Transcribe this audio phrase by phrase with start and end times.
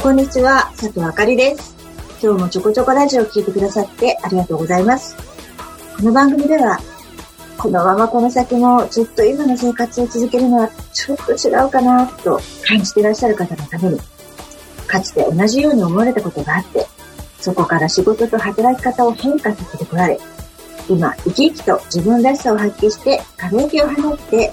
[0.00, 1.74] こんにちは、佐藤あかりです。
[2.22, 5.16] 今日もちょこちょこラジオを聞いてくださってありがとうございます。
[5.96, 6.78] この番組では、
[7.58, 13.98] このままこの先もずっと今の生活を続けるのはちょっと違うかなと感じていらっしゃる方のために、
[14.86, 16.86] かつて同じように思われたことがあって、
[17.44, 20.18] そこから仕事と働き方を変化させてこられ、
[20.88, 24.50] 今、生き生きと自分らしさを発揮して輝きを放って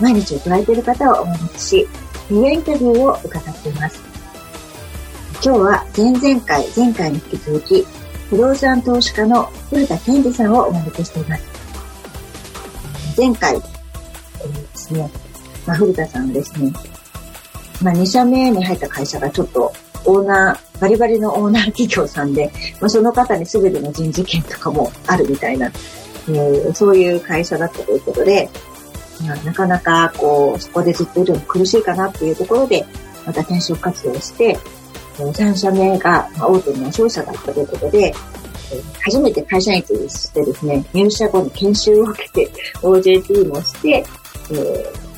[0.00, 1.88] 毎日を捉えている方をお招きし、
[2.30, 4.00] ニューインタビューを伺っています。
[5.34, 7.86] 今日は前々回、前回に引き続き、
[8.30, 11.44] 不動産投資家の古田健二さんをお招きしています。
[13.18, 15.10] 前回、えーですね、
[15.66, 16.72] まあ、古田さんはですね、
[17.82, 22.50] まあ、2社目に入った会社がちょっとオーナー、バリバリのオーナー企業さんで、
[22.80, 28.48] まあ、その方に全ての人事権とかもあるみたいな、えーそういう会社だったということで、
[29.26, 32.84] まあ、なかなかこう、そこでずっといるの苦しいかなっていうところで、
[33.26, 34.58] また転職活動をして、
[35.18, 38.14] 3社目が大手の商社だったということで、
[39.02, 42.50] 初めて会社員としてですね、入社後に研修を受けて、
[42.82, 44.04] OJT もして、
[44.50, 45.10] えー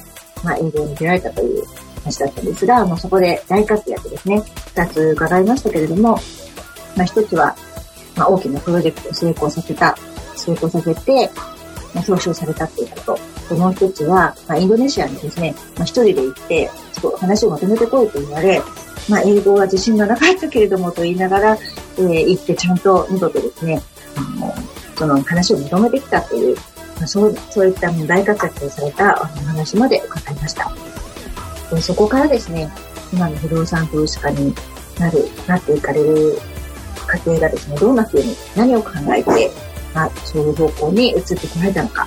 [0.44, 1.64] まあ、営業に出られたという
[2.05, 4.42] 話だったんですが、もうそこで大活躍ですね。
[4.75, 6.19] 二つ伺いましたけれども、
[6.97, 7.56] まあ、一つは、
[8.17, 9.97] まあ、大きなプロジェクトを成功させた、
[10.36, 11.30] 成功させて、
[11.95, 13.33] まあ、表彰されたということ。
[13.48, 18.62] ともう一つは、まあ、インドネシアにですね、まあ、一人で行って、ちょっと話をまとめてこいと言われ、
[19.08, 21.58] まあ、英語は自信がなかったけれどもと言いながら、
[21.98, 23.83] えー行ってちゃんと見事ですね、
[24.17, 24.55] あの、
[24.97, 26.56] その話を認めてきたという、
[26.97, 30.91] まあ、そう、そういった大活躍をされたお話まで伺いました。
[31.74, 32.70] でそこからですね、
[33.12, 34.54] 今の不動産投資家に
[34.98, 36.38] なる、なっていかれる
[37.06, 39.50] 過程がですね、どんな風に何を考えて、
[39.94, 42.06] まあ、そういう方向に移ってこられたのか、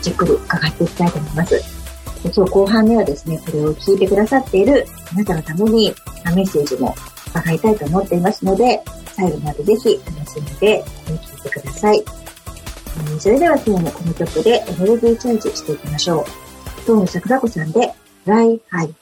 [0.00, 1.54] じっくり伺っていきたいと思います。
[2.22, 6.94] で今日後半にはですね、これを聞いてくださっているあなたのためにメッセージも
[7.28, 8.80] 伺いたいと思っていますので、
[9.12, 12.04] 最後までぜひ楽しんで聞いてください。
[13.18, 16.24] それでは今日もこの曲でエネルギーチャージしていきましょう。
[16.82, 17.92] 東野桜子さんで、
[18.24, 18.94] 来、はい。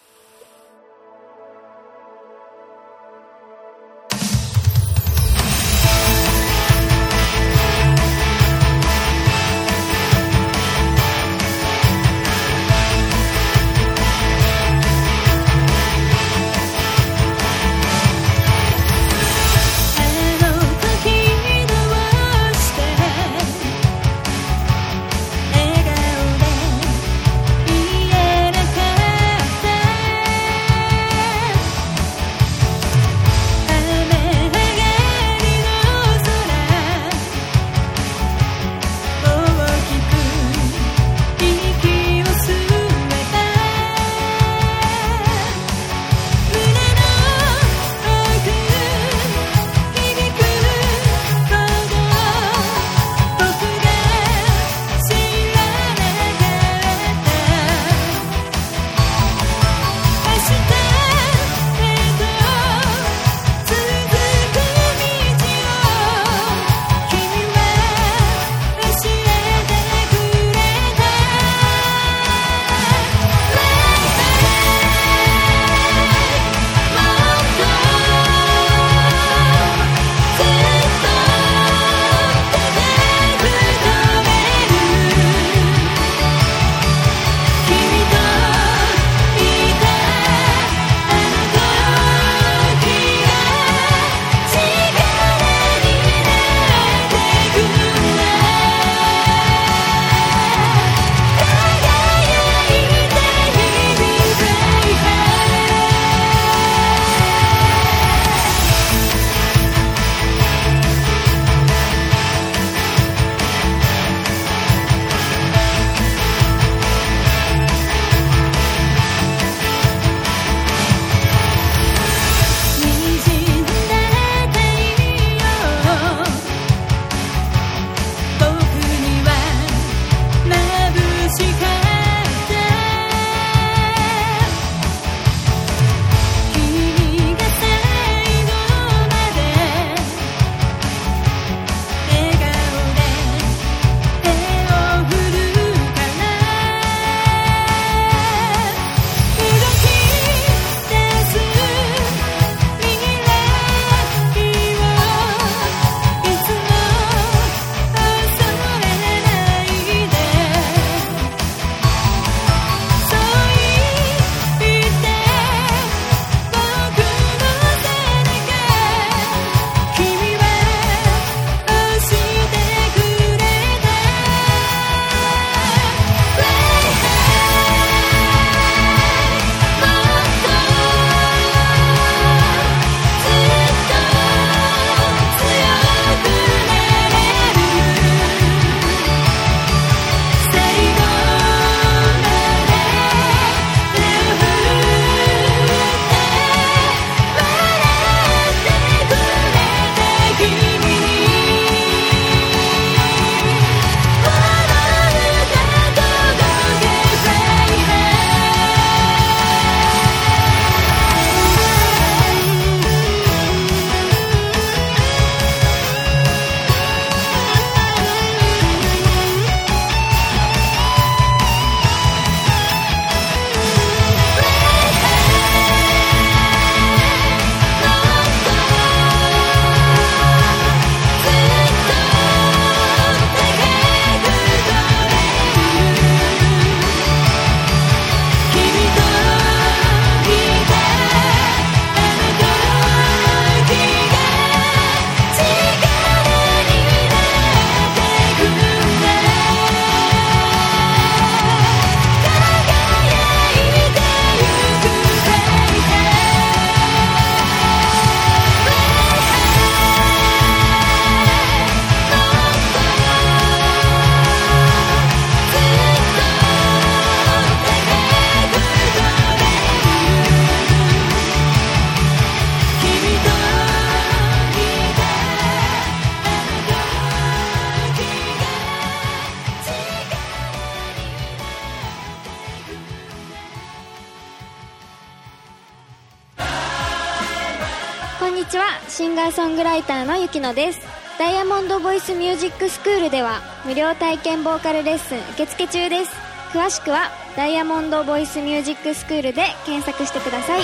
[290.51, 290.81] ターのゆきのです
[291.19, 296.11] ダイヤモンドボイスミュージックスクールでは無料体験ボーカルレッスン受付中です
[296.53, 300.63] 詳しくはダイヤモンドボイスミュージックスクールで検索してください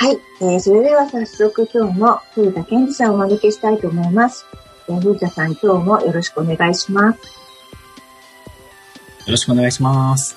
[0.00, 0.18] はい。
[0.40, 4.46] えー、それでは早速今日も古田健二さんをお招きしたいと思います。
[4.88, 7.18] えー、古田さん今日もよろしくお願いします。
[9.26, 10.36] よろしくお願いします。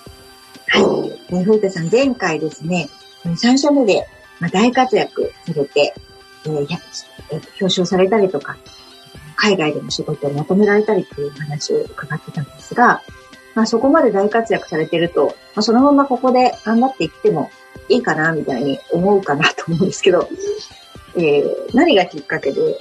[0.68, 0.82] はい。
[1.30, 2.90] えー、古田さん前回ですね、
[3.24, 4.06] 3社目で、
[4.40, 5.94] まあ、大活躍されて、
[6.46, 6.80] えーや
[7.32, 8.58] えー表彰されたりとか、
[9.38, 13.02] 海外での仕事を求められたりという話を伺ってたんですが、
[13.56, 17.50] まあ、そこまで大活躍されてると、まあ、そのままここで頑張っていっても
[17.88, 20.28] いいかな、みたいに思うかなと思うんですけど、
[21.16, 22.78] えー何がきっかけで、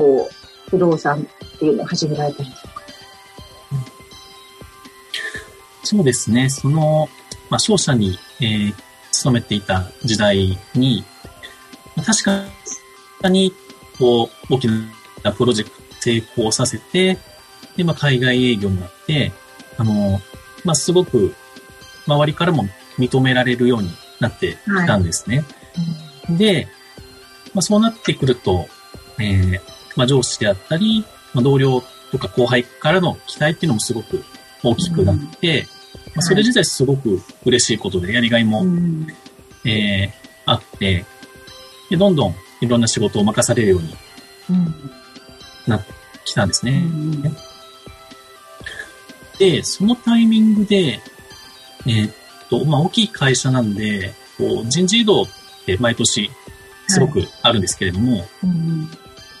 [0.00, 2.70] こう、不動産っていうのを始められたんですか
[5.82, 6.48] そうですね。
[6.48, 7.08] その、
[7.50, 8.74] まあ、商社に、えー
[9.12, 11.04] 勤めていた時代に、
[11.96, 13.52] まあ確かに、
[13.98, 14.68] こう、大き
[15.22, 17.18] なプロジェクト成功させて、
[17.76, 19.32] で、まあ、海外営業になって、
[19.76, 20.20] あの、
[20.64, 21.34] まあ、すごく、
[22.06, 22.66] 周りからも
[22.98, 25.44] 認められるようになってきたんですね。
[26.30, 26.68] で、
[27.52, 28.68] まあ、そうなってくると、
[29.18, 31.04] えーまあ、上司であったり、
[31.34, 31.82] まあ、同僚
[32.12, 34.24] とか後輩からの期待っていうのもすごく
[34.62, 35.66] 大きくなって、
[36.14, 39.06] まあ、それ自体すごく嬉しいことでやりがいも、うん。
[39.64, 41.04] えーあって、
[41.90, 43.94] で、どんどんいろんな仕事を任されるように
[44.50, 44.74] うん。
[45.66, 45.92] なって
[46.24, 46.80] きたんですうね。
[46.80, 47.22] ん。
[49.38, 51.00] で、そのタイミングで、
[51.86, 52.14] えーっ
[52.48, 55.26] と、まあ、大きい会社なんで、こう、人事異動っ
[55.66, 56.30] て毎年
[56.88, 58.90] すごくあるんですけれども、うん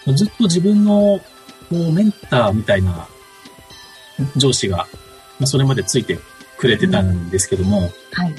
[0.06, 1.20] ずっと自分の
[1.68, 3.06] こうメンターみたいな
[4.36, 4.78] 上司が、
[5.38, 6.18] まあ、それまでついて
[6.58, 8.34] くれてたんですけども、はい。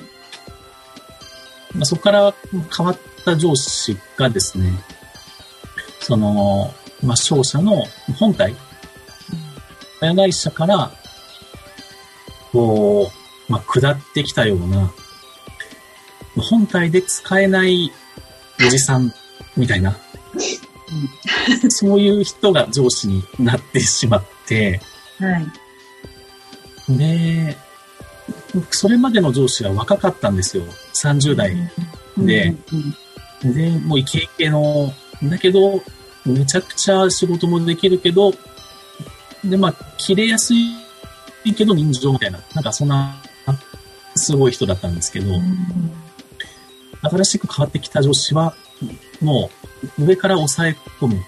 [1.75, 2.33] まあ、そこから
[2.75, 4.71] 変わった上司がですね、
[5.99, 7.83] その、まあ、商社の
[8.19, 8.55] 本体、
[10.01, 10.91] 親会社から、
[12.51, 13.09] こ
[13.49, 14.91] う、まあ、下ってきたような、
[16.37, 17.91] 本体で使えない
[18.65, 19.13] おじさん
[19.55, 19.97] みたいな、
[21.69, 24.81] そういう人が上司になってしまって、
[25.19, 25.39] は
[26.89, 26.97] い。
[26.97, 27.57] で、
[28.69, 30.63] それまでの上司は若かったんですよ。
[30.93, 31.55] 30代
[32.17, 32.95] で、うん
[33.53, 34.93] で、もうイケイケの、
[35.23, 35.81] だけど、
[36.25, 38.33] めちゃくちゃ仕事もできるけど、
[39.43, 43.15] で、まあ、切れやすいけど人情みたいな、なんかそんな、
[44.15, 45.91] すごい人だったんですけど、うん
[47.03, 48.53] 新しく変わってきた上司は、
[49.21, 49.49] も
[49.97, 51.23] う、上から抑え込む。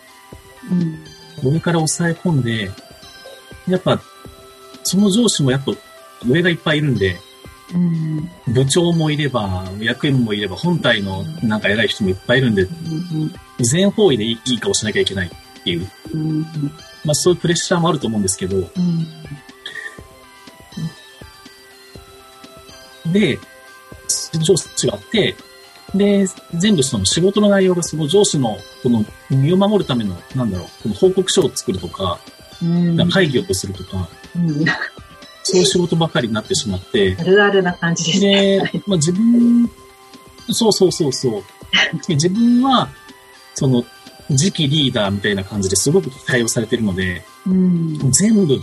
[1.44, 1.54] うん。
[1.54, 2.72] 上から抑え込んで、
[3.68, 4.02] やっぱ、
[4.84, 5.72] その上司もやっぱ、
[6.26, 7.20] 上がいっぱいいるんで、
[7.74, 8.30] うん。
[8.54, 12.68] 部長もいれば、役員もいれば、本体のなんか偉い人もいっぱいいるんで、
[13.60, 16.42] 全方位でいいいい顔しなきゃいけないっていう、うん。
[17.06, 18.60] まあそういうプレッシャーもあると思うんですけど、う
[23.10, 23.14] ん。
[23.14, 23.40] で、
[24.40, 25.36] 上司があって、
[25.96, 26.26] で、
[26.56, 32.20] 全部その仕事の内容がその上司のこの身を守るための、なんだろう、この報告書を作るとか、
[32.62, 34.66] うん会議をするとか、うん
[35.46, 38.60] そういう仕事ばかりになってしまって、あるあるな感じですね。
[38.72, 39.70] で、まあ自分、
[40.52, 41.44] そうそうそうそう。
[42.08, 42.88] で自分は、
[43.54, 43.84] その、
[44.30, 48.62] 次期リーダーみたいな感じですごく期待をされてるので、うん全部、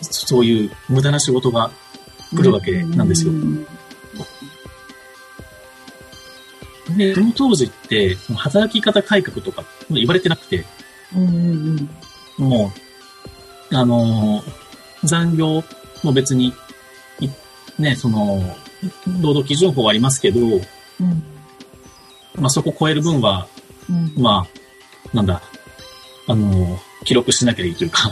[0.00, 1.70] そういう無駄な仕事が
[2.34, 3.32] 来るわけなんですよ。
[3.32, 3.66] うん
[6.96, 10.64] で、その当時って、その働き方改革とか言われてなくて、
[11.16, 11.88] うん
[12.38, 12.72] も
[13.70, 14.64] う、あのー
[15.04, 15.62] 残業
[16.02, 16.54] も別に、
[17.20, 17.28] い
[17.78, 18.42] ね、その、
[19.20, 20.62] 労働基準法はありますけど、うん。
[22.36, 23.46] まあ、そこを超える分は、
[23.90, 24.14] うん。
[24.16, 24.46] ま
[25.12, 25.42] あ、なんだ、
[26.26, 28.10] あのー記録しなきゃいいというか、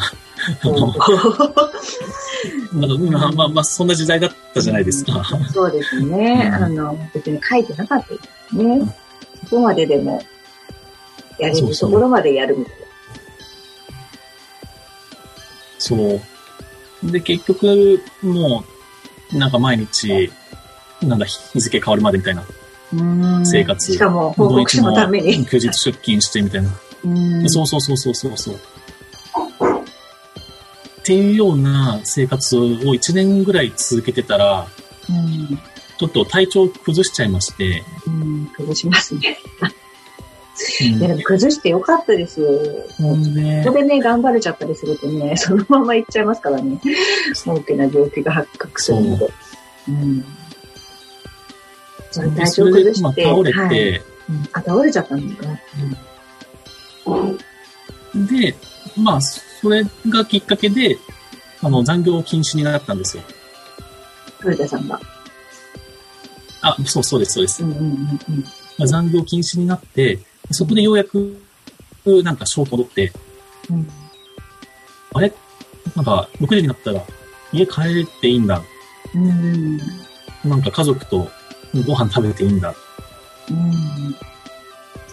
[2.72, 5.22] まあまあまあ、まあ、そんな時代だったじゃないですか。
[5.52, 6.50] そうですね。
[6.58, 8.20] うんあの、別に書いてなかったで
[8.50, 8.96] すね。
[9.44, 10.22] そこまででも、
[11.38, 12.75] やれるところまでやるみたい
[15.78, 17.11] そう。
[17.11, 18.64] で、結局、も
[19.32, 20.30] う、なんか毎日、
[21.02, 22.44] なんだ、日付変わるまでみたいな。
[23.44, 25.44] 生活しかも、報告書のために。
[25.46, 26.70] 休日出勤してみたいな。
[27.04, 28.61] うんそうそうそうそうそうそう。
[31.02, 34.66] っていうような生活を1年ぐらい続けてたら、
[35.09, 35.59] うん
[35.99, 39.38] ちょっと体調崩しちゃいまして、うん、崩しますね。
[39.61, 39.82] うん
[40.80, 42.49] いや、で も崩してよかったですよ。
[42.99, 46.80] ほんでここでね、頑張れちゃったりするとね、 そのまま行っちゃいますからね。
[47.47, 49.30] 大きな病気が発覚するので。
[49.88, 50.25] うん。
[52.11, 53.02] それ体調崩して。
[53.02, 55.49] まあ倒れて、はいうんあ、倒れちゃったんですか、
[58.14, 58.54] で、
[58.97, 59.21] まあ、
[59.62, 60.99] それがきっかけで、
[61.62, 63.23] あの、残業禁止になったんですよ。
[64.40, 65.00] 古田さんが。
[66.62, 67.66] あ、そうそうです、そうですう。
[67.69, 68.45] んうんうん
[68.87, 70.19] 残業禁止になって、
[70.50, 71.40] そこでようやく、
[72.25, 73.12] なんか、証拠戻って、
[73.71, 73.88] うん
[75.14, 75.33] あれ？
[75.95, 77.04] なんか、6時になったら、
[77.52, 78.62] 家帰っていいんだ。
[79.14, 79.76] うん。
[80.45, 81.28] なんか家族と
[81.87, 82.71] ご飯食べていいんだ。
[82.71, 82.75] っ
[83.50, 84.16] うん。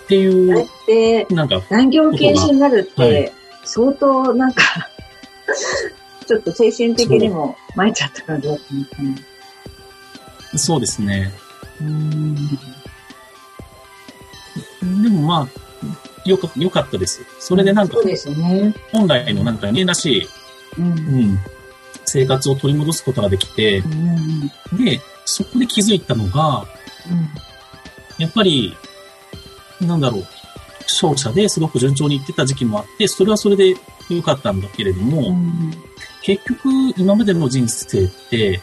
[0.07, 3.33] ていう、て、なんか、残業禁止になるっはて、
[3.71, 4.89] 相当なんか、
[6.25, 9.15] ちょっと精神的にも参っちゃった感じだったんですね。
[10.57, 11.31] そうですね。
[11.79, 12.35] うん。
[15.03, 17.21] でもまあ、よか、よかったです。
[17.39, 18.73] それでなんかそう、ですね。
[18.91, 20.27] 本来のなんか人間らしい、
[20.79, 20.85] うん。
[20.85, 21.39] うん、
[22.05, 24.47] 生活を取り戻すことができてう、ん。
[24.83, 26.65] で、そこで気づいたのが、
[28.17, 28.75] やっぱり、
[29.79, 30.27] なんだろう、
[30.95, 33.75] 商社ですごく順調にいってた時期もあって、それはそれで
[34.09, 35.73] 良かったんだけれども、うん。
[36.21, 38.59] 結局、今までの人生って、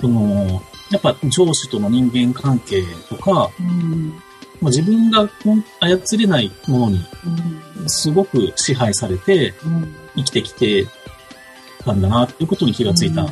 [0.00, 4.10] その、やっぱ上司との人間関係とか、うん。
[4.60, 5.28] まあ、自分が
[5.80, 7.04] 操れないものに
[7.80, 7.88] うん。
[7.88, 9.94] すごく支配されてうん。
[10.14, 10.86] 生きてきて
[11.84, 13.28] たんだなっていうことに気がついたん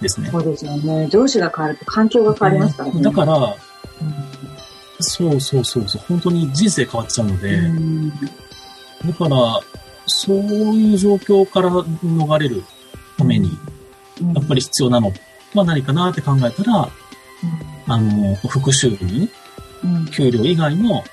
[0.00, 0.28] ですね。
[0.30, 1.08] そうですよね。
[1.08, 3.00] 上司が変わると環境が変わりますからね。
[3.00, 4.25] だから、うん
[5.00, 8.10] そうそうそうそう、本当に人生変わっちゃうので、うん。
[8.10, 8.16] だ
[9.18, 9.60] から、
[10.06, 12.64] そういう状況から逃れる
[13.18, 13.50] ために、
[14.20, 14.32] うん。
[14.32, 15.12] やっぱり必要なの。
[15.54, 16.88] は何かなって考えたら、
[17.88, 19.28] あの、副収入、
[19.84, 20.06] うん。
[20.06, 21.04] 給料以外の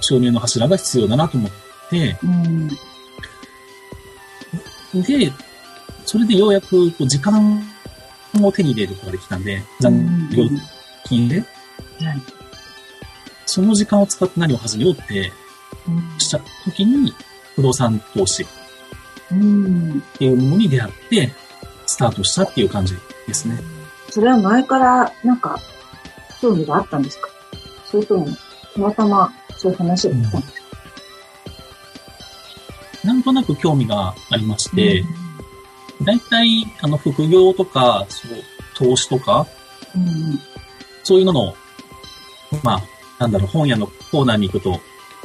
[0.00, 1.50] 収入の柱が必要だなと思っ
[1.90, 2.68] て、うん。
[5.02, 5.32] で、
[6.04, 7.62] それでようやくこう時間
[8.42, 10.44] を手に入れることができたんで、残業
[11.04, 11.46] 金で、はい
[13.50, 15.32] その時間を使って何を始めようって
[16.18, 17.12] した時に、
[17.56, 18.46] 不動産投資っ
[19.32, 20.00] うん。
[20.18, 21.32] ていうものに出会って、
[21.86, 22.94] スタートしたっていう感じ
[23.26, 23.58] ですね。
[24.08, 25.58] それは前から、なんか、
[26.40, 27.28] 興味があったんですか？
[27.90, 28.28] それとも、
[28.74, 30.60] たまたま、そういう話が来たんですか？
[33.04, 35.04] なんとなく興味がありまして、
[36.02, 38.30] 大体、あの、副業とか、そう、
[38.76, 39.46] 投資とか、
[39.96, 40.38] うん。
[41.02, 41.54] そういうのの、
[42.62, 42.82] まあ、
[43.20, 44.80] なんだろう、本屋のコーナーに行くと、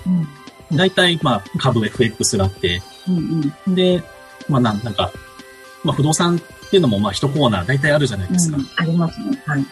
[0.05, 0.77] うん。
[0.77, 3.53] 大体、まあ、株 FX があって、うん。
[3.65, 3.75] うん。
[3.75, 4.03] で、
[4.49, 5.11] まあ、なんなんか、
[5.83, 8.57] まあ、不動産っていうのも、まあ、一コーナー大体あるじゃないですか。
[8.57, 9.41] うんありますね。
[9.45, 9.65] はい。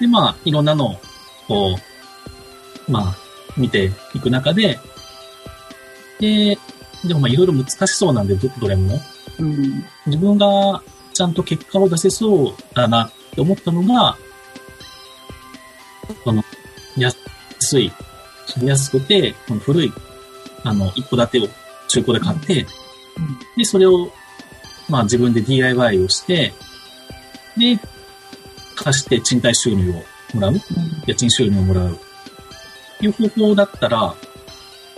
[0.00, 0.96] で、まあ、いろんなのを、
[1.48, 1.76] こ
[2.88, 3.16] う、まあ、
[3.56, 4.78] 見ていく中で、
[6.20, 6.56] で、
[7.04, 9.00] でもまあ、いろいろ難しそうなんで、どどれも。
[9.40, 9.84] うん。
[10.06, 10.80] 自分が
[11.12, 14.16] ちゃんと結果を出せそうだなって思ったのが、
[16.24, 16.42] この、
[16.96, 17.92] 安い、
[18.62, 19.92] 安くて、この古い、
[20.64, 21.48] あの、一戸建てを
[21.88, 22.66] 中古で買って、
[23.56, 24.12] で、それを、
[24.88, 26.52] まあ自分で DIY をして、
[27.56, 27.78] で、
[28.74, 29.94] 貸して賃貸収入を
[30.34, 30.54] もらう、
[31.06, 31.98] 家賃収入をもらう、
[33.00, 34.14] いう方法だったら、も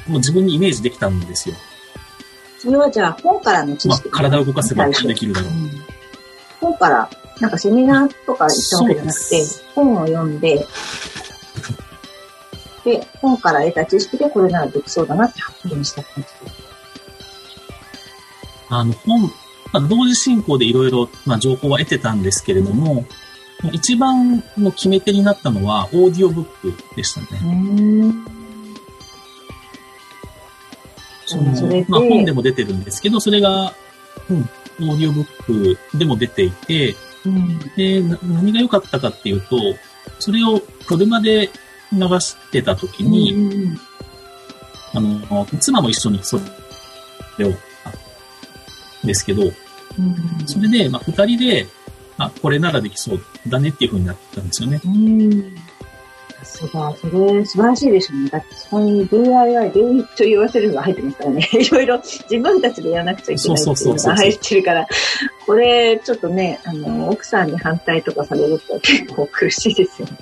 [0.08, 1.54] う自分にイメージできたんですよ。
[2.58, 5.50] それはじゃあ、本からの知まあ識、体を動かせばできるだろう。
[6.62, 7.10] うん本から、
[7.40, 10.66] なんかセミナーとか行ったわけじゃなくて本を読んで、
[12.84, 16.68] で、本から得た知識でこれならできそうだなって発見した感じです。
[18.70, 19.22] あの、本、
[19.72, 23.04] まあ、同時進行でいろいろ、まあ、情報は得てたんですけれども、
[23.72, 27.26] 一番の決め手になったのは、オーディオブックでしたね。
[27.42, 27.46] う
[28.08, 28.24] ん。
[31.26, 33.74] そのそれでまあ、本でも出てるんですけど、それが、
[34.30, 34.48] うん、
[34.80, 36.94] オーディオブックでも出ていて、
[37.25, 37.58] うん。
[37.76, 39.56] で、な何が良かったかっていうと、
[40.18, 41.50] それを車で
[41.92, 43.80] 流してた時に、うん
[44.94, 46.38] あの、妻も一緒にそ
[47.38, 47.52] れを、
[47.85, 49.52] あですけど、うん
[50.47, 51.66] それで、まあ、二人で、
[52.18, 54.80] あ、これならできそうだねっていう風になったんですよね。
[54.85, 55.56] うん。
[56.48, 58.30] さすが、それ素晴らしいでしょうね。
[58.30, 61.48] だってそこに DIY、どうと言わせるのが入ってますからね。
[61.52, 64.86] いろいろ自分たちでやらなくちゃいけないっていうのが入ってるから、
[65.46, 70.18] これちょっとね、あの、奥さんに反対とかされると結構苦しいですよね。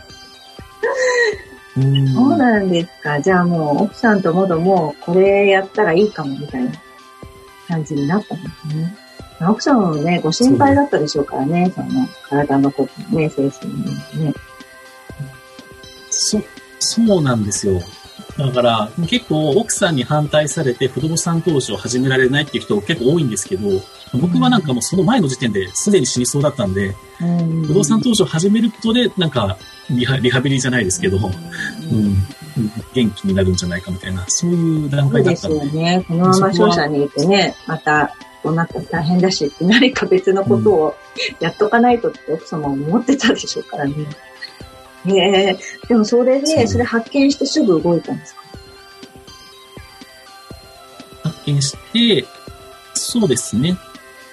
[1.78, 3.20] うんそうなんですか。
[3.20, 6.72] じゃあもう奥さんともどもこれやったらいいかもみたいな
[7.68, 8.96] 感じになったんですね。
[9.42, 14.34] 奥さんもね、ご心配だったでしょうからね、その体のことね、精神面ね。
[16.16, 16.40] そ、
[16.78, 17.80] そうなんですよ。
[18.38, 23.68] だから、結構奥さんに反対されて不動産投資を始められないっていう人結構多いんですけど、
[24.20, 29.56] 僕はなんかもうその前の時点ですでに死にそうだったんで、うん不動産投資を始めることで、なんか
[29.90, 31.20] リハ、リハビリじゃないですけど、う
[31.94, 32.16] ん、
[32.92, 35.70] 元気になるんじゃないかみたいな、そういう段階だったので。
[35.70, 36.04] すよね。
[36.06, 40.94] このまま商社にいてね、また、こうなったら大変だし何か別のことを
[41.40, 43.94] やっとかないとって奥様も思ってたでしょうからね。
[45.08, 48.40] へえでもそれで、それ発見してすぐ動いたんですか？
[51.24, 52.24] 発見して、
[52.94, 53.76] そうですね。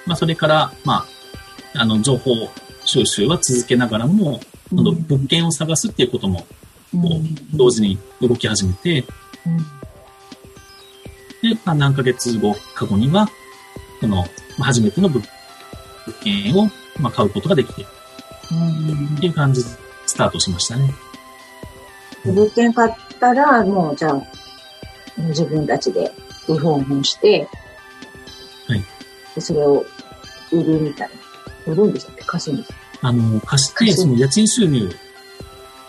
[0.05, 1.05] まあ、それから、ま
[1.73, 2.49] あ、あの、情報
[2.86, 4.39] 収集は続けながらも、
[4.71, 6.45] 今度物件を探すっていうことも、
[6.93, 7.01] うん。
[7.01, 9.07] こう、同時に動き始めて、で、
[11.65, 13.27] まあ、何ヶ月後か後には、
[13.99, 14.23] その、ま
[14.59, 15.21] あ初めての物
[16.05, 17.86] 物件を、まあ、買うことができて、っ
[18.51, 18.55] う
[19.13, 19.69] んていう感じで
[20.13, 20.93] スタートしましたね。
[22.23, 24.21] 物件買ったら、もうじゃあ、
[25.17, 26.12] 自分たちで
[26.47, 27.47] リフォームをして、
[28.67, 28.84] はい
[29.34, 29.84] でそれを
[30.52, 31.10] 売るみたい
[31.65, 31.73] な。
[31.73, 34.88] 売るんでしたっけ貸すんですかあの、貸して、その家賃収入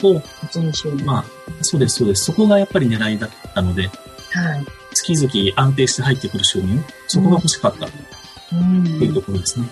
[0.02, 1.04] を、一日収入。
[1.04, 1.24] まあ、
[1.60, 2.24] そうです、そうです。
[2.24, 3.88] そこがやっぱり狙いだったので、
[4.30, 4.66] はい。
[4.94, 7.98] 月々安定して入ってくる収入、そこが欲しかったって
[8.52, 9.66] うんいうところですね。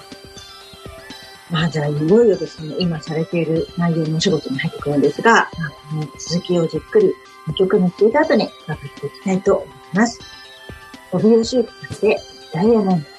[1.52, 7.12] まあじゃあ、いよいよですね、今されている内容のお仕事に入ってくるんですが、まあ、この続きをじっくり
[7.48, 10.18] 2曲目聞いた後に伺っていきたいと思います。
[11.12, 12.16] 帯吉行さんで
[12.54, 13.11] ダイヤモンド。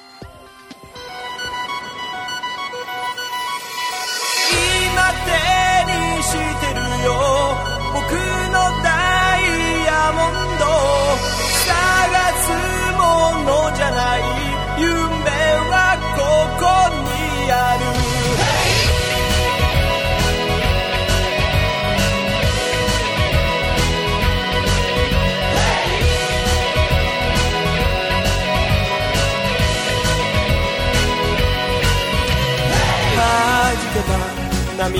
[34.84, 34.92] 波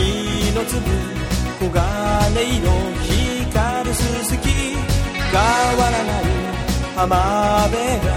[0.55, 0.81] の粒
[1.61, 1.83] 黄金
[2.57, 5.37] 色光るすすき変
[5.77, 6.25] わらない
[6.97, 7.13] 浜
[7.69, 8.09] 辺が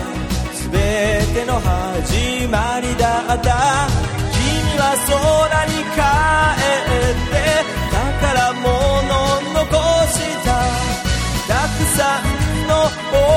[0.72, 3.36] 全ての始まりだ。
[3.36, 3.88] った
[4.32, 4.40] 君
[4.80, 6.00] は空に帰
[6.56, 7.36] って
[7.92, 8.64] 宝物
[9.54, 9.68] 残
[10.08, 10.50] した
[11.52, 12.72] たくさんの
[13.12, 13.37] 思い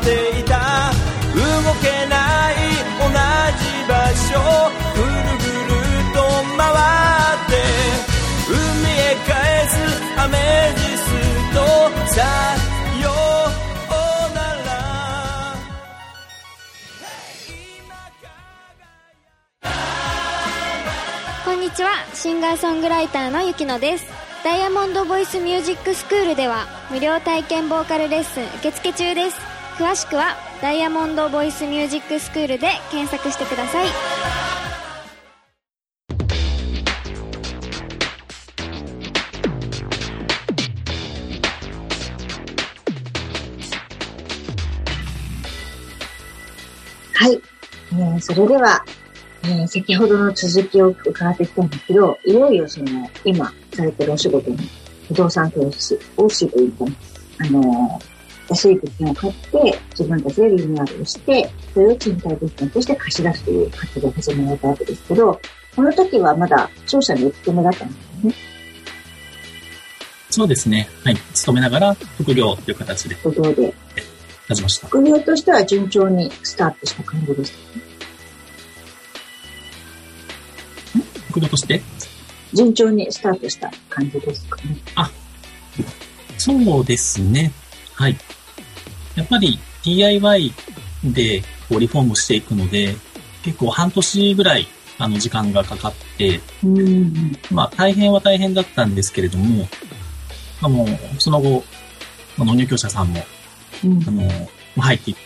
[0.00, 0.90] っていた。
[1.34, 1.42] 動
[1.80, 2.54] けない。
[2.98, 4.30] 同じ場所。
[4.94, 5.06] ぐる
[5.38, 5.78] ぐる
[6.14, 6.18] と
[6.56, 6.64] 回
[7.36, 7.52] って。
[8.48, 8.54] 海
[8.98, 9.72] へ返す。
[10.18, 10.36] アメ
[10.76, 11.04] ジス
[11.54, 11.58] ト
[12.12, 12.22] さ
[13.00, 13.04] よ
[13.88, 14.68] うなら。
[21.44, 21.90] こんにちは。
[22.14, 24.06] シンガーソングライターのゆきのです。
[24.42, 29.49] ダイヤモンドボイスミュージックスクールでは無料体験ボーカルレッスン受付中です。
[29.80, 33.86] 詳しくはダイヤモンドボイスミュージックスクールで検索してください
[47.14, 47.40] はい。
[47.92, 48.84] えーそれでは、
[49.44, 54.58] えー先ほどの続きを伺ってきたんですけど、いよいよその、今されてるお仕事に、
[55.08, 56.84] 不動産投資をしというか、
[57.38, 58.09] あのー
[58.50, 65.40] 安い物件を買って、自分たちでリニューアルをして、それを賃貸物件として貸し出すという活動を始められたわけですけど、
[65.76, 68.36] この時はまだ商社にお勤めだったんですよね。
[70.30, 70.88] そうですね。
[71.04, 71.16] はい。
[71.34, 73.72] 勤めながら副業という形で副業で。
[74.48, 74.88] 始めました。
[74.88, 77.58] 副業としては順調にスタートした感じでした。
[81.30, 81.80] 副業として？
[82.52, 84.76] 順調にスタートした感じですかね。
[86.36, 87.52] そうですね。
[87.94, 88.16] はい。
[89.16, 90.52] やっぱり DIY
[91.04, 92.94] でこうリフォームしていくので、
[93.42, 94.66] 結構半年ぐらい
[95.00, 97.32] あの、時間がかかって、うん。
[97.50, 99.66] まあ、大変は大変だったんですけれども、
[100.60, 100.86] あの、
[101.18, 101.64] その後、
[102.38, 103.22] あの、入居者さんも、
[103.82, 104.22] うんあの、
[104.76, 105.16] まあ入ってい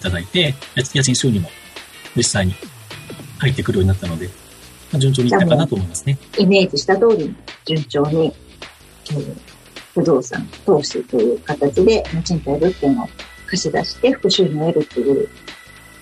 [0.00, 1.50] ただいて、家賃収入も
[2.16, 2.54] 実際に
[3.38, 4.26] 入ってくるようになったので、
[4.90, 6.18] まあ順調にいったかなと思いますね。
[6.38, 8.32] イメージした通りに順調に、
[9.10, 9.53] えー
[9.94, 13.08] 不動産投資という形でまあ賃貸物件を
[13.46, 15.28] 貸し出して復収入を得るという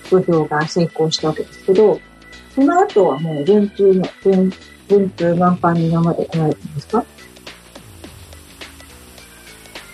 [0.09, 1.99] 土俵が成功したわけですけど、
[2.55, 4.51] その後はもう順調の、順
[4.89, 7.05] 順風満帆に今まで来られたんですか？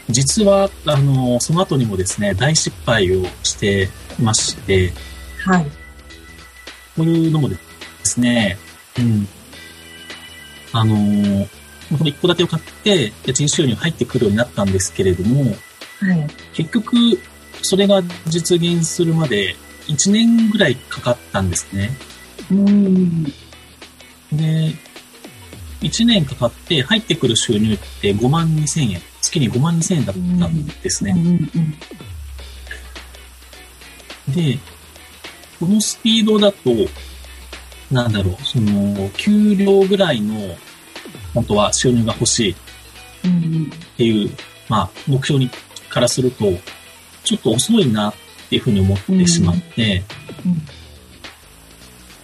[0.09, 4.91] 実は、あの、その後にもですね、大失敗をしてまして、
[5.45, 5.65] はい。
[5.65, 7.55] こういうのもで
[8.03, 8.57] すね、
[8.97, 9.27] うん。
[10.73, 11.47] あのー、
[11.97, 15.55] こ の一戸建てを買って、家賃収入入ってくるようになったんですけれども、
[15.99, 16.27] はい。
[16.53, 17.19] 結局、
[17.61, 19.55] それが実現するまで
[19.87, 21.91] 1年ぐらいかかったんですね。
[22.51, 23.23] うん。
[23.23, 23.31] で、
[25.81, 29.01] 1年かかって入ってくる収入って5万2千円。
[29.21, 31.13] 月に5万2千円だったんですね。
[31.15, 31.79] うんうん
[34.33, 34.59] で、
[35.59, 36.71] このスピードだと、
[37.91, 40.55] なんだろう、その、給料ぐらいの、
[41.33, 42.51] 本当は収入が欲しい。
[42.51, 42.55] っ
[43.97, 44.29] ていう、
[44.67, 45.49] まあ、目標に
[45.89, 46.45] からすると、
[47.23, 48.13] ちょっと遅いなっ
[48.49, 50.03] ていうふうに思ってしまって、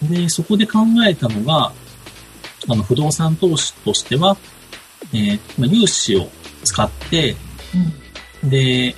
[0.02, 1.72] で、そこで考えたのが、
[2.68, 4.36] あの、不動産投資としては、
[5.12, 6.28] えーまあ、融資を
[6.64, 7.36] 使って、
[8.42, 8.94] で、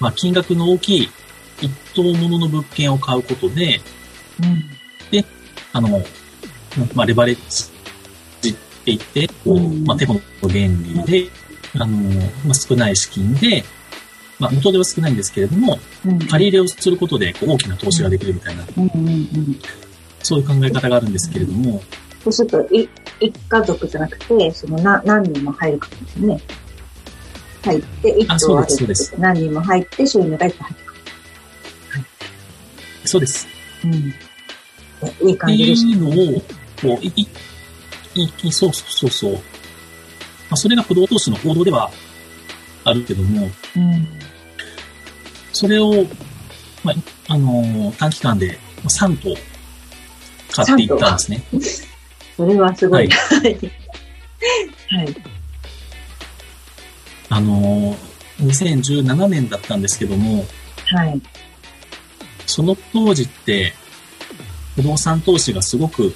[0.00, 1.10] まあ、金額の大きい
[1.60, 3.80] 一棟ものの物件を買うことで、
[4.42, 4.72] うん
[5.74, 6.02] あの、
[6.94, 7.71] まあ、レバレッジ
[8.82, 11.28] って言って、こううんまあ、テコの原理で、
[11.74, 11.96] あの、
[12.44, 13.64] まあ、少ない資金で、
[14.38, 18.64] まあ、元手は少ないんですけれども、うん借り入れをすることでこう大きな投資ができるみたいな、
[20.22, 21.82] そういう考え方があるんですけれども、
[22.24, 22.88] そうすると、い
[23.20, 26.40] 一家族じゃなくて、そのな何人も入るかですね。
[27.64, 30.92] 入って、一棟あるですそうです何人も入って、収入が一個入ってく
[33.08, 33.46] そうです。
[33.84, 33.90] る。
[33.90, 33.94] うん。
[33.94, 33.98] い
[35.30, 36.12] いって感じでしいうのを、
[36.80, 37.28] こう、い、い、い、い
[38.50, 39.32] そうそうそう。
[39.34, 39.38] ま
[40.52, 41.90] あ、それが不動投資の行動では
[42.84, 43.80] あるけども、た。
[43.80, 44.06] うん。
[45.52, 46.06] それを、
[46.84, 49.36] まあ、あのー短期間でまあ3頭
[50.50, 51.44] 買っていったんですね。
[52.36, 53.08] それはすごい。
[53.08, 53.58] ははい。
[54.90, 55.16] はい。
[57.28, 60.44] あのー2017年だったんですけども、
[60.86, 61.20] はい。
[62.46, 63.72] その当時って、
[64.74, 66.14] 不動産投資がすごく、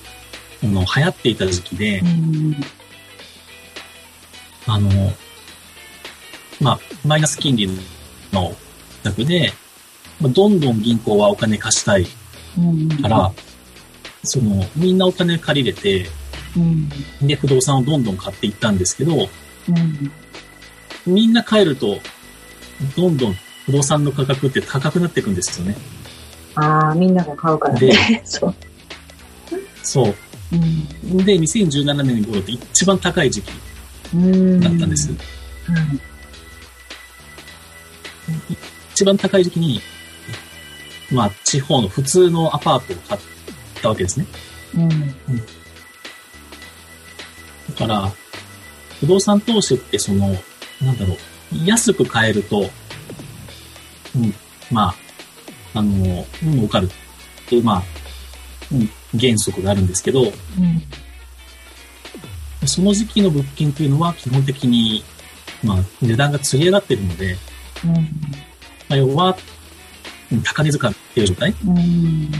[0.63, 2.57] あの、流行っていた時期でう、ん。
[4.67, 4.91] あの、
[6.61, 7.69] まあ、マイナス金利
[8.33, 8.55] の
[9.03, 9.53] 策で、
[10.21, 12.07] まあどんどん銀行はお金貸したい
[12.59, 12.89] うん。
[13.03, 13.33] から、
[14.25, 16.07] その、みんなお金借りれて、
[16.57, 16.89] うん。
[17.27, 21.13] で、不動産をどんどん買っていったんですけど、うん。
[21.13, 21.99] みんな帰ると、
[22.97, 25.77] どんどん不動産の価格って高くなっていくんですよね。
[26.55, 28.23] ああ、みんなが買うからでね。
[28.27, 28.55] そう。
[29.83, 30.15] そう。
[30.53, 31.25] うん。
[31.25, 33.51] で、2017年頃って一番高い時期
[34.15, 34.61] うん。
[34.61, 35.11] だったんです。
[35.11, 35.17] うん。
[38.93, 39.81] 一番高い時期に、
[41.13, 43.21] まあ、地方の普通のアパートを買っ
[43.83, 44.27] たわけですね。
[44.75, 44.89] うん。
[44.91, 45.07] だ
[47.77, 48.13] から、
[49.01, 50.29] 不動産投資ってその、
[50.81, 51.17] なんだろう、
[51.65, 52.71] 安く買えると、
[54.15, 54.35] うん、
[54.71, 54.95] ま
[55.75, 56.91] あ、あの、儲かるっ
[57.49, 57.83] ていう、まあ、
[58.73, 60.33] うん原則があるんですけど、うん。
[62.67, 65.05] その時期の物件っていうのは基本的に、
[65.63, 67.37] まあ、値段が釣り上がってるので、
[67.85, 67.93] うん。
[67.93, 68.01] ま
[68.91, 69.37] あ、要は、
[70.45, 72.31] 高値塚っていう状態うん。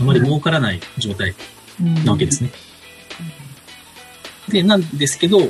[0.00, 1.34] あまり儲からない状態。
[2.04, 2.50] なわけですね。
[4.48, 5.40] で、なんですけど、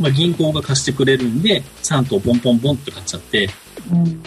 [0.00, 3.50] まあ、銀行が貸してくれるんで、3頭ボンボンボンって買っちゃって、
[3.90, 4.22] うん。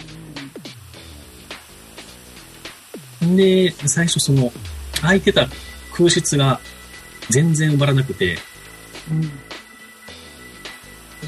[3.36, 4.52] で、最初その、
[5.00, 5.48] 空いてた
[5.92, 6.60] 空室が
[7.30, 8.36] 全然埋まらなくて、
[9.10, 9.30] うん。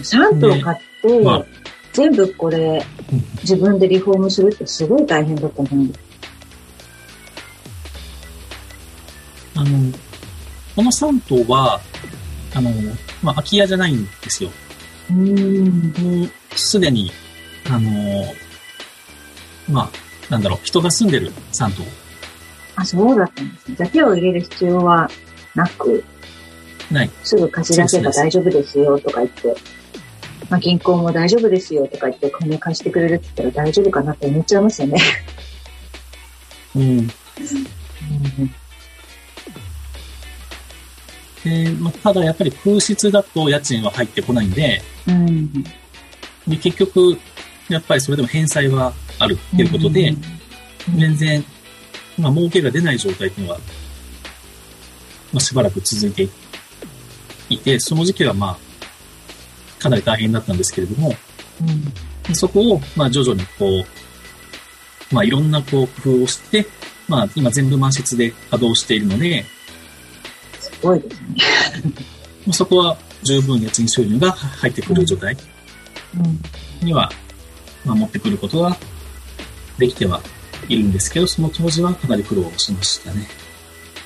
[0.02, 1.44] 3頭買って、まあ
[1.94, 2.84] 全部これ、
[3.42, 6.00] 自分でリフォームするってすごい大変だったと思うんです。
[9.54, 9.92] あの、
[10.74, 11.80] この3頭は、
[12.52, 12.70] あの、
[13.22, 14.50] まあ、空き家じゃないんですよ。
[15.10, 15.92] うん。
[15.96, 17.12] もう、すでに、
[17.70, 18.24] あの、
[19.70, 19.90] まあ、
[20.30, 21.84] なんだろう、人が住んでる3頭。
[22.76, 23.76] あ、そうだったんですね。
[23.76, 25.10] じゃあ手を入れる必要は
[25.54, 26.04] なく、
[26.90, 27.10] ない。
[27.22, 29.54] すぐ貸し出せば大丈夫ですよとか言って、
[30.50, 35.00] まあ銀行も大丈夫ですよとか言って金貸してくれるって言ったら大丈夫かなって思っちゃいますよね。
[36.76, 37.06] うん。
[41.44, 45.52] で、まあ、ただやっぱり空室だと家賃は入ってこないんで、うん。
[46.48, 47.18] で結局、
[47.68, 50.22] やっぱりそれでも返済はあるっていうことで、うん
[50.96, 51.44] 全然、
[52.18, 53.58] まあ、儲けが出ない状態っていうのは、
[55.32, 56.28] まあ、しばらく続いて
[57.48, 58.58] いて、その時期はま
[59.80, 61.14] あ、かなり大変だったんですけれども、
[62.28, 62.34] うん。
[62.34, 63.84] そこを、まあ、徐々にこ
[65.10, 66.66] う、まあ、いろんなこう、工夫をして、
[67.08, 69.44] まあ、今全部満室で稼働しているので、
[70.58, 71.28] すごいですね。
[72.46, 75.36] ま あそこは十分家賃収入が入ってくる状態
[76.16, 76.86] うん。
[76.86, 77.10] には、
[77.84, 78.76] まあ、持ってくることが
[79.78, 80.20] できては
[80.68, 83.26] いるんですけど、その当時はかなり苦労しましたね。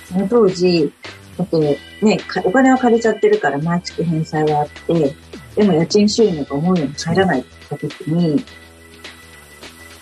[0.08, 0.92] その当時、
[1.36, 5.14] だってね、かお金は借りちゃってるから毎月返済はあって、
[5.54, 8.44] でも家賃収入が思うように入らないって時に、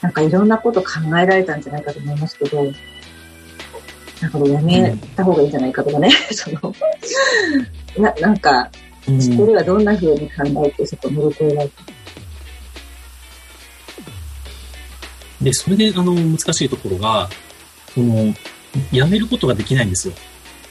[0.01, 0.89] なんかいろんなこと考
[1.21, 2.63] えられたんじゃないかと思いますけど、
[4.23, 6.75] なんかこれやめた方がいいんじゃないかとかね、 その、
[7.99, 8.71] な、なんか、
[9.09, 9.23] うん。
[9.23, 11.96] それはどんな風に考えてそこを乗り越えられた
[15.47, 17.31] で、それで、あの、難しいところが、
[17.95, 18.35] この、
[18.91, 20.15] 辞めることができないんですよ。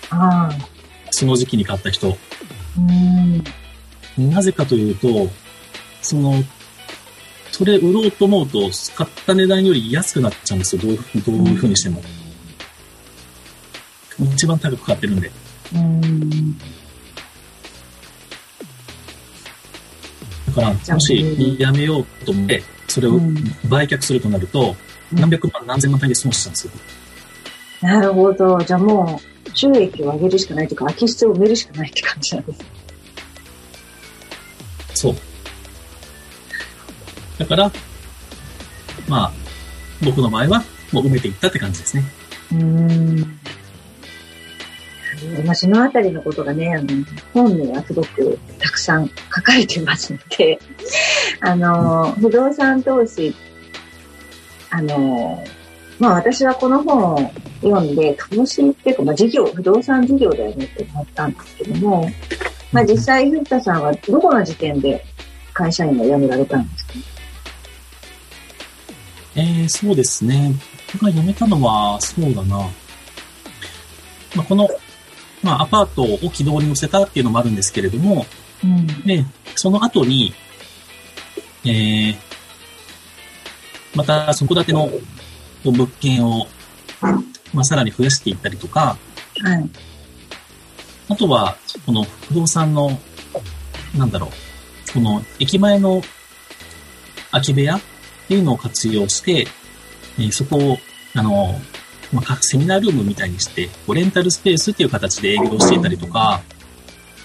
[0.09, 0.57] ああ、
[1.11, 2.09] その時期に買った人。
[2.09, 5.29] うーん、なぜかというと、
[6.01, 6.43] その、
[7.53, 10.81] それ売ろうと思うと、買った値段より安くなっちゃうんですよ。
[10.81, 12.03] どういうふうどういうふうにしても。
[14.33, 15.31] 一番高く買ってるんで。
[15.71, 16.57] うーん、
[20.47, 23.35] だから、もしやめようと思って、それをうん
[23.67, 24.73] 売却するとなると、
[25.11, 26.71] 何百万、何千万単位で損しちゃうんですよ。
[27.81, 28.57] なるほど。
[28.59, 32.65] じゃあもう、収益を上げるしかないというか、空き室を埋めるしかないって感じなんですね。
[34.93, 35.15] そう。
[37.37, 37.71] だから、
[39.09, 39.31] まあ、
[40.01, 42.03] 僕の場合は、もう埋めていったって感じですね。
[42.53, 43.39] うーん。
[45.45, 46.87] まあ、そのあたりのことがね、あの、
[47.33, 50.59] 本にはすごくたくさん書かれてますので、
[51.39, 53.33] あの、不動産投資、
[54.69, 55.43] あの、
[55.99, 62.09] まあ私はこの本を読んで、投資っていうか、まあ事業、不動産事業だよねって思ったんですけども、
[62.71, 65.05] まあ実際、藤田さんはどこの時点で
[65.53, 66.93] 会社員を辞められたんですか？
[69.37, 70.53] えー、そうですね。
[70.93, 72.57] 僕が辞めたのは、そうだな。
[74.35, 74.67] まあ、この、
[75.43, 78.25] まあ、アパートを軌道に乗せたっていうのもあるんですけれども、
[78.63, 78.87] うん。
[79.03, 80.33] で、その後に、
[81.65, 82.15] えー、
[83.95, 84.89] また、その戸建ての
[85.63, 86.47] 物件を、
[87.53, 88.97] まあ、さらに増やしていったりとか、
[89.41, 89.69] はい。
[91.09, 92.99] あとは、この不動産の、
[93.97, 96.01] なんだろう、この駅前の
[97.31, 97.81] 空き部屋っ
[98.27, 99.47] ていうのを活用して、
[100.17, 100.77] えーそこを、
[101.13, 101.59] あの、
[102.13, 106.41] まあ、各セミナールームみたいにして、レンタルスペースっていう形で営業していたりとか、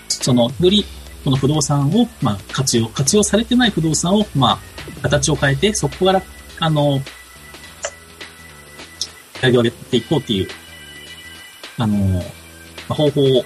[0.09, 0.85] その、より、
[1.24, 4.59] この不動産を、まあ、活用、活用されてない不動産を、まあ、
[5.02, 6.22] 形を変えて、そこから、
[6.59, 7.00] あの、
[9.42, 10.48] 売り上げていこうっていう、
[11.78, 12.20] あの、ま
[12.90, 13.44] あ方法を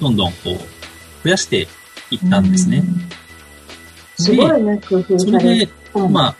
[0.00, 1.68] どんどんこう、増やして
[2.10, 2.78] いったんですね。
[2.78, 4.24] うん。
[4.24, 5.68] すごいね、工夫されそれで。
[6.10, 6.36] まあ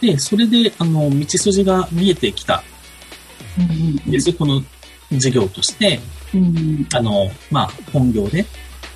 [0.00, 2.62] で、それで、あの、道筋が見えてきた
[3.58, 4.32] うんんです。
[4.32, 4.62] この
[5.10, 6.00] 事業として、
[6.34, 6.40] うん。
[6.40, 8.44] うんあの、まあ、本業で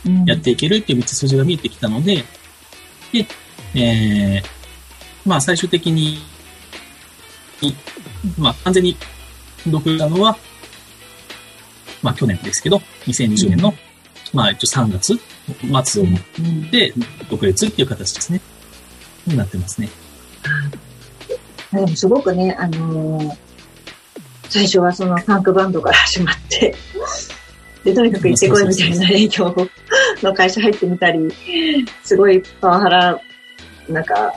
[0.07, 0.25] うん。
[0.25, 2.25] やっていけるっていう道筋が見えてきたので、
[3.13, 3.27] で、
[3.75, 6.15] えー、まあ、最終的に、
[7.61, 7.73] い
[8.39, 8.97] まあ、完全に
[9.67, 10.37] 独立したのは、
[12.03, 13.75] まあ、去年ですけど、2020年の、
[14.33, 15.21] まあ、一応3月
[15.85, 16.65] 末をもうん。
[16.67, 16.93] って、
[17.31, 18.41] 独立っていう形ですね。
[19.27, 19.89] になってますね。
[21.73, 23.37] でもすごくね、あのー
[24.53, 26.75] 最初はそのパンクバンドから始まって、
[27.85, 29.55] で、とにかく行ってこいみたいな営業
[30.23, 31.29] の会社入ってみたり、
[32.05, 33.21] すごいパワハラ、
[33.89, 34.33] なんか、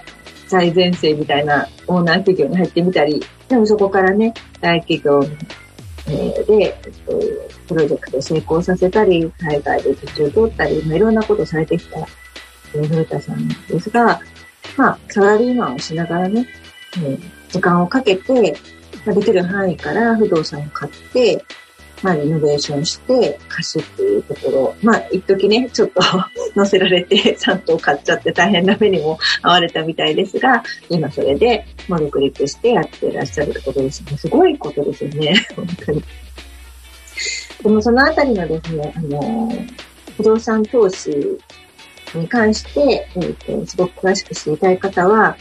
[0.48, 5.24] 最前線みたいなオーナー企業に入ってみたり、でもそこからね、大企業
[6.08, 7.20] えーで、えっと
[7.68, 14.20] プロジェクトを成功させたり、海外で土地を取ったり、まあいろんなことをされてきた、えー古田さんですが、
[14.78, 16.48] まあ、サラリーマンをしながらね、
[16.98, 18.58] えー時間をかけて、
[19.06, 21.44] まあ、できる範囲から不動産を買って、
[22.06, 26.02] まあ、リノベーションして貸すっていうところ、まあ、一時ね、ちょっと
[26.56, 34.16] 乗せられて3棟買っちゃって大変な目にも遭われたみたいですが、今それで、まあ、独立してやってらっしゃるってことですね。
[34.20, 36.04] すごいことですよね、 本当に。
[37.64, 39.52] でもそのあたりのですね、あの、
[40.16, 41.10] 不動産投資
[42.14, 45.36] に関して、えーとすごく詳しく知りたい方は、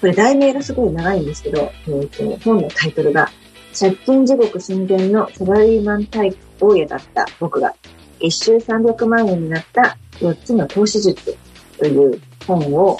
[0.00, 3.28] これ題名がすごい長いんですけど、えーと本のタイトルが、
[3.78, 7.74] 借金地獄寸前のサラリーマンタイプ大家だった僕が、
[8.20, 11.36] 月収300万円になった4つの投資術
[11.78, 12.98] という本を、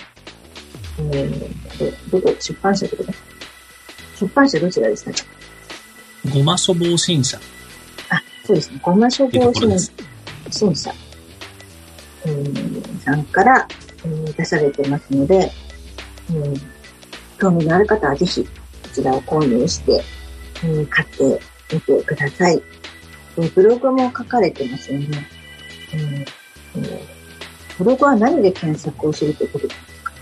[0.99, 3.13] えー、どこ、出版社ってこと？
[4.19, 5.17] 出版社どちらですかね
[6.33, 7.39] ごま処方新社。
[8.09, 8.81] あ、そうですね。
[8.83, 9.79] ごま処方新
[10.51, 10.93] 新社、
[12.25, 13.67] えー、さんから、
[14.05, 15.51] えー、出されてますので、
[16.31, 16.61] えー、
[17.41, 18.51] 興味のある方はぜひ、こ
[18.93, 20.03] ちらを購入して、
[20.65, 21.41] えー、買って
[21.73, 22.63] みてください。
[23.37, 25.09] えー、ブログも書かれてますよね。
[25.93, 26.27] えー
[26.77, 30.13] えー、ブログは何で検索をするということですか？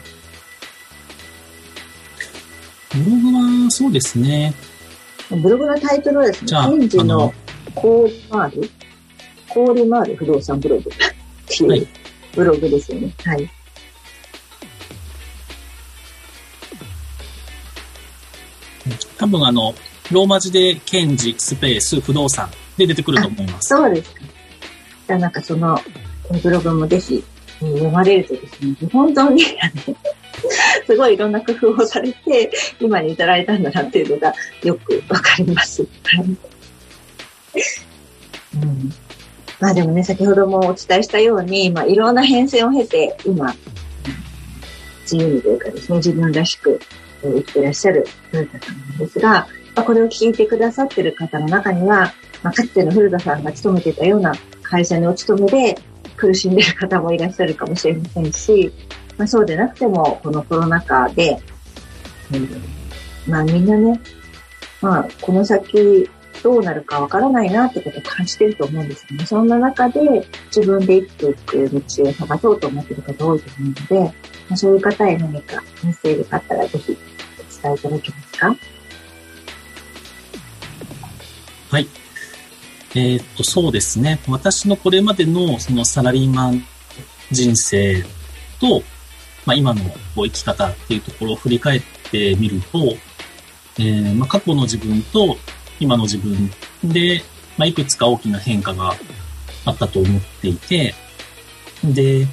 [2.95, 4.55] ブログはそうですね。
[5.31, 7.33] ブログのタイトルはですね、検事の
[7.75, 8.71] コーリマール、
[9.49, 10.93] コーリマール不動産ブログっ
[11.47, 11.89] ていう
[12.35, 13.13] ブログですよね。
[13.25, 13.49] はい。
[19.19, 19.75] 多分あの、
[20.11, 23.69] ローマ字で検事、スペース、不動産で出てくると思います。
[23.69, 24.21] そうですか。
[25.07, 25.81] じゃあなんかその、
[26.43, 27.25] ブログもぜひ
[27.61, 29.45] 読まれるとですね、本当に
[30.87, 35.83] すごいいろんな工夫をされて、今に至られたんだなっていうのがよくわかります。
[35.83, 36.25] はい。
[38.55, 38.93] うん、
[39.61, 43.55] まあでもね、先ほどもお伝えしたように、まあいろんな変遷を経て、今、
[45.03, 46.81] 自由にというかですね、自分らしく
[47.23, 55.79] 生きてらっしゃる古田さんなんですが、ま、これを聞いてくださってる方の中には、ま、かつての古田さんが勤めてたような会社にお勤めで
[56.17, 58.73] 苦しんでる方もいらっしゃるかもしれませんし、
[59.19, 61.39] まあ、そうでなくても、このコロナ禍で、
[63.27, 64.01] まあみんなね、
[64.81, 66.09] まあこの先
[66.43, 70.01] どうなるかわからないなってことを感じてると思うんですけど、ね、そんな中で
[70.55, 71.35] 自分で生きてい
[71.69, 74.01] く道を探そうと思ってる方多いと思うので、
[74.49, 76.97] まあ、そういう方へ何かメッセージがあったらぜひ
[77.63, 78.57] お伝えいただけますか？
[81.71, 81.87] はい。
[82.97, 84.19] えー、っと、そうですね。
[84.27, 86.65] 私のこれまでのそのサラリーマン
[87.31, 88.03] 人生
[88.61, 88.83] と、
[89.47, 89.81] まあ、今の
[90.17, 92.79] 生き方っていうところを振り返ってみると、
[93.79, 95.37] えー、まあ、過去の自分と
[95.79, 96.51] 今の自分
[96.83, 97.23] で、
[97.57, 98.97] まあ、いくつか大きな変化が
[99.65, 100.93] あったと思っていて、
[101.85, 102.27] で、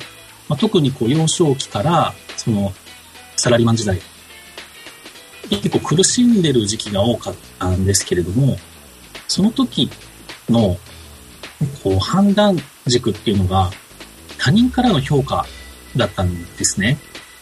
[0.50, 2.74] まあ、特にこう幼少期からその
[3.36, 4.02] サラリーマン時代、
[5.48, 8.58] 結構苦しんでる時期が多かったんですけれども、
[9.28, 9.90] その時
[10.50, 10.78] の
[11.84, 13.72] こう判断軸っていうのが
[14.38, 15.46] 他人からの評価
[15.96, 16.98] だったんですね。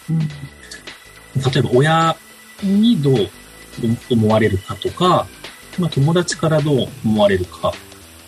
[0.10, 2.16] うん、例えば親
[2.64, 3.30] にどう
[4.10, 5.28] 思われるかとか、
[5.78, 7.74] まあ、友達からどう思われるか、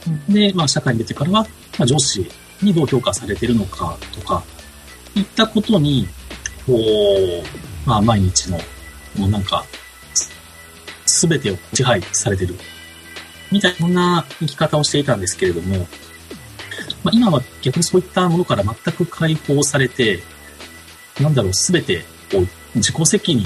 [0.08, 1.43] うん、で、まあ、社会に出てからは、
[1.78, 2.30] まあ、上司
[2.62, 4.43] にどう評価されてるのかとか、
[5.16, 6.08] いったことに、
[6.66, 8.58] こう、まあ、毎日の、
[9.18, 9.64] もうなんか、
[11.05, 12.55] すべてを支配されてる、
[13.52, 15.88] みたいな生き方をしていたんですけれども、
[17.04, 20.20] まあ、今は逆にそういったものから全く解放されて、
[21.22, 23.45] なんだろう、すべてこう自己責任、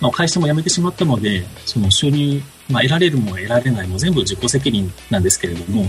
[0.00, 5.84] まあ、会社も辞めてしまったので、その収入、まあ、得られるも得られないも全部自己責任なんですけれども、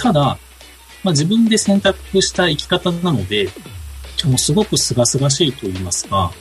[0.00, 0.38] ただ、
[1.02, 3.48] まあ、自分で選択した生き方なので、
[4.24, 6.32] もすごく清々しいと言いますか、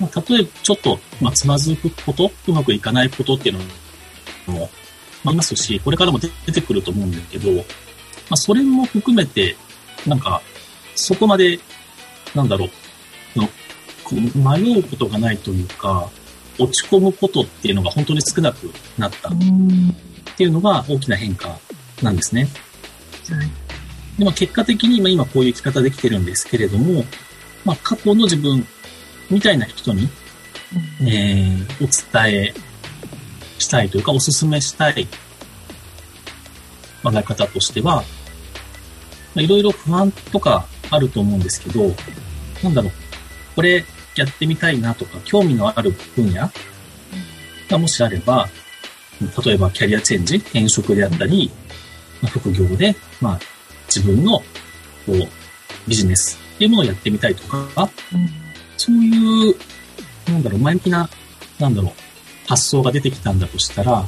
[0.00, 3.60] まあ、例えばちょっと、まあ、つまずくこと、うまくいかないことっていうの
[4.50, 4.70] も、
[5.24, 7.62] ありますし、これからも出てくると思うんだけど、ま
[8.30, 9.56] あ、それも含めて、
[10.06, 10.40] なんか、
[10.94, 11.58] そこまで、
[12.34, 13.48] なんだろう、の
[14.54, 16.08] 迷うことがないというか、
[16.58, 19.32] 落ち込むことっていうのが本当に少なくなったっ
[20.36, 21.58] ていうのが大きな変化
[22.02, 22.48] なんですね。
[23.28, 23.50] はい、
[24.18, 27.04] でも結果的に今今こういう生き方できてるんですけれども、
[27.64, 28.66] まあ、過去の自分
[29.30, 30.08] みたいな人に、
[31.02, 32.54] えー、お伝え
[33.66, 35.06] したいというか、お勧めしたい
[37.02, 38.04] 考え方としては、
[39.34, 41.92] いろいろ不安とかあると思うんですけど、
[42.62, 42.92] なんだろう、
[43.56, 46.50] これやってみたいなとか、興味のある分野
[47.68, 48.48] がもしあれば、
[49.44, 51.50] 例えばキャリアチェンジ、転職であったり、
[52.22, 53.40] まあ、副業で、まあ、
[53.88, 54.44] 自分のこ
[55.08, 57.58] うビジネスっていうものをやってみたいとか、
[58.12, 58.28] うん、
[58.76, 59.56] そういう、
[60.28, 61.08] なんだろう、前向きな、
[61.58, 62.05] なんだろう、
[62.46, 64.06] 発想が出てきたんだとしたら、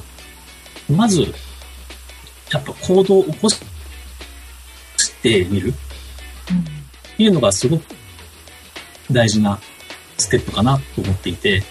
[0.89, 1.23] まず、
[2.51, 3.63] やっぱ行動を起こし
[5.23, 7.85] てみる、っていうのがすごく
[9.11, 9.59] 大事な
[10.17, 11.63] ステップかなと思っていて、や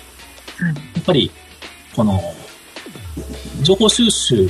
[1.00, 1.32] っぱり、
[1.96, 2.22] この、
[3.64, 4.50] 情報収集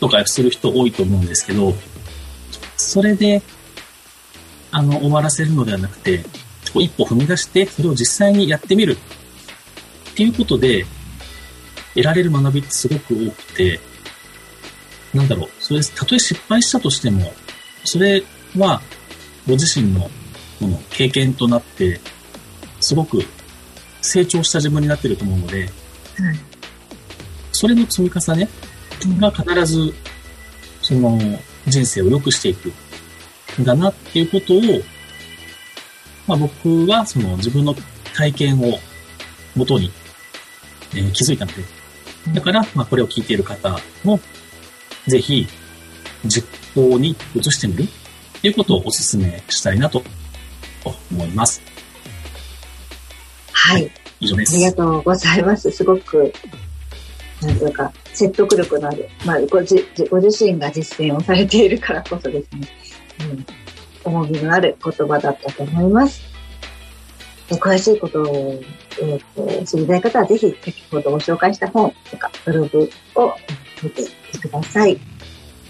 [0.00, 1.74] とかする人多いと思うんですけど、
[2.76, 3.42] それで、
[4.70, 6.24] あの、終わらせるのではなくて、
[6.74, 8.98] 一歩踏み出して、それを実際にやってみる。
[10.14, 10.86] っていうことで、
[11.94, 13.80] 得られる学びってすごく多くて、
[15.12, 17.32] なんだろう、それ、たとえ失敗したとしても、
[17.84, 18.22] それ
[18.56, 18.80] は、
[19.46, 20.08] ご自身の、
[20.60, 22.00] この経験となって、
[22.80, 23.24] すごく
[24.02, 25.68] 成長した自分になってると思うので、
[27.50, 28.48] それの積み重ね
[29.18, 29.92] が必ず、
[30.80, 31.18] その、
[31.66, 32.72] 人生を良くしていく
[33.60, 34.60] んだなっていうことを、
[36.28, 37.74] まあ僕はその自分の
[38.14, 38.78] 体験を
[39.54, 39.78] もと
[40.94, 41.62] に、えー、気づいたので、
[42.32, 44.20] だから、まあこれを聞いている方も、
[45.06, 45.46] ぜひ、
[46.24, 47.86] 実行に移してみるっ
[48.40, 50.02] ていうことをお勧めしたいなと
[51.10, 51.62] 思います。
[53.52, 53.90] はい。
[54.20, 54.54] 以上です。
[54.54, 55.70] ありがとうございます。
[55.70, 56.32] すごく、
[57.42, 62.68] なんというか、説得力のある、まあごじ、ご自身が実践をされているからこそですね、
[64.04, 66.33] うん、重みのある言葉だったと思います。
[67.50, 68.60] 詳しいことを、
[69.02, 73.34] えー、知りたい方はぜひ先ほどご紹介した本とかブログを
[73.82, 74.08] 見て
[74.40, 74.98] ください。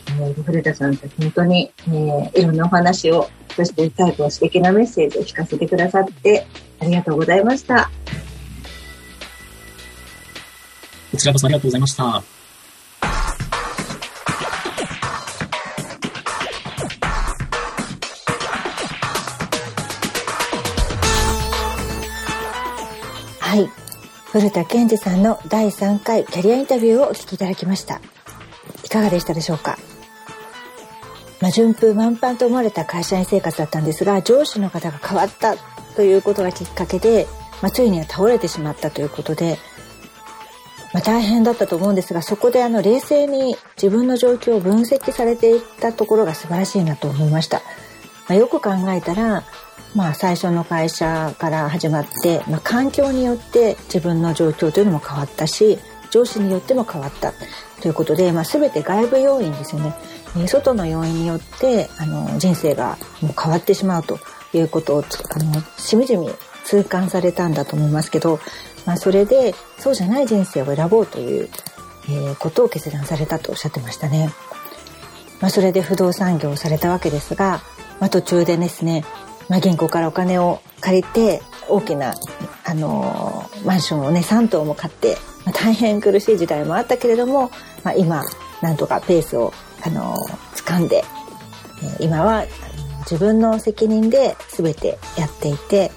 [0.06, 6.46] えー、古田さんって本当に、えー、いろんなお話を、そして最後素敵なメッセージを聞かせてくださって
[6.80, 7.90] ありがとうございました。
[11.10, 12.33] こちらこそありがとうございました。
[24.34, 28.00] 古田健二さんの第3回キャリアインタビューをお聞きいただきました。
[28.84, 29.78] いかがでしたでしょうか？
[31.40, 35.54] まあ、順風満帆と思われた会社員生活だったんですが、上司の方が変わった
[35.94, 37.28] ということがきっかけで、
[37.62, 39.56] まあ、ついには倒れてしまったということで、
[40.92, 47.62] まあ、大変だったと思うんですがそこであの冷静に自分の状況を分析されていったところが素晴らしいなと思いました、
[48.28, 49.44] まあ、よく考えたら、
[49.94, 55.78] まあ、最初の会社から始まって、まあ、環境によって自分の状況というのも変わったし
[56.10, 57.32] 上司によっても変わった
[57.80, 59.94] ということで、まあ、全て外部要因ですよね
[60.48, 64.18] 外の要因によってあの人生がもう変わってしまうと
[64.52, 66.28] いうことをあのしみじみ
[66.64, 68.40] 痛感されたんだと思いますけど
[68.86, 71.48] まあ、それでそうじゃない人生を選ぼうという、
[72.08, 74.30] えー、ことを決断されたとおっしゃってましたね。
[75.40, 77.60] まあ、それで不動産業をされたわけですが、
[78.00, 79.04] まあ、途中でですね、
[79.48, 82.14] まあ、銀行からお金を借りて大きな、
[82.64, 87.50] あのー、マンションをね3棟も買って、まあ、大変苦しい時代もあったけれども、
[87.82, 88.22] まあ、今
[88.62, 89.52] なんとかペースを、
[89.84, 91.04] あのー、掴んで、
[92.00, 92.46] 今は
[93.00, 95.90] 自分の責任で全てやっていて、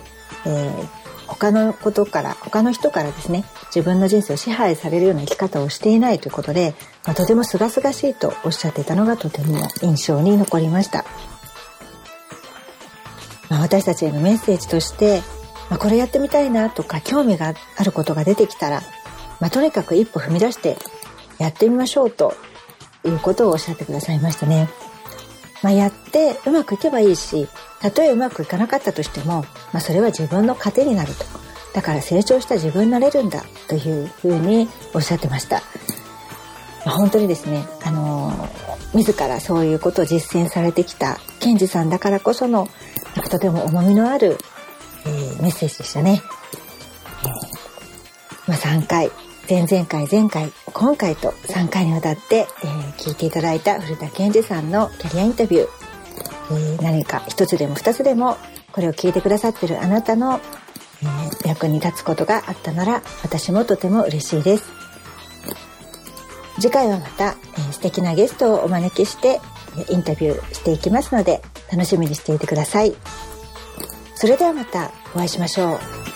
[0.45, 0.87] えー、
[1.27, 6.73] 他のことから他の人からですね自分の人生を支配されるような生き方をしていないということで、
[7.05, 11.05] まあ、とても清々しいとおっしゃっていたのがとても印象に残りました、
[13.49, 15.21] まあ、私たちへのメッセージとして、
[15.69, 18.81] まあ、これやってみたいなとか興味があることが出てきたら、
[19.39, 20.77] まあ、とにかく一歩踏み出して
[21.37, 22.33] やってみましょうと
[23.05, 24.69] いうことをおっしゃってくださいましたね。
[25.63, 27.47] まあ、やってうまくいけばいいし
[27.81, 29.41] たとえうまくいかなかったとしても、
[29.73, 31.25] まあ、それは自分の糧になると
[31.73, 35.61] だから成長した自分になれるんだというふうにおっしゃってました、
[36.85, 38.31] まあ、本当にですねあの
[38.93, 42.67] 自らそういうことを実践されてきたケンジさんだからこその
[43.30, 44.38] とても重みのある、
[45.05, 46.21] えー、メッセージでしたね、
[47.23, 49.11] えー、まあ、3回
[49.49, 55.67] 前々回前回今回と3回にわたって、えー、聞いていただいた古田健二さんのキャリアインタビュー、
[56.51, 58.38] えー、何か一つでも二つでも
[58.73, 60.41] これを聞いてくださってるあなたの、
[61.01, 64.88] えー、役に立つことがあったなら私もとても嬉しいです。
[66.59, 69.39] 次回はまた、えー、素敵なゲストをお招きして
[69.89, 71.41] インタビューしていきますので
[71.72, 72.95] 楽しみにしていてください。
[74.15, 76.07] それではまたお会いしましょう。